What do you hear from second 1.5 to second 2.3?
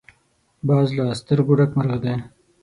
ډک مرغه دی